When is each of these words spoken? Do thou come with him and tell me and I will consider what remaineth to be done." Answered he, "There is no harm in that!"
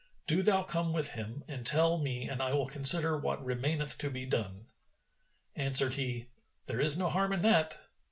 Do 0.25 0.41
thou 0.41 0.63
come 0.63 0.93
with 0.93 1.11
him 1.11 1.43
and 1.47 1.63
tell 1.63 1.99
me 1.99 2.27
and 2.27 2.41
I 2.41 2.53
will 2.53 2.65
consider 2.65 3.15
what 3.15 3.45
remaineth 3.45 3.99
to 3.99 4.09
be 4.09 4.25
done." 4.25 4.65
Answered 5.55 5.93
he, 5.93 6.25
"There 6.65 6.81
is 6.81 6.97
no 6.97 7.07
harm 7.07 7.31
in 7.31 7.41
that!" 7.43 7.77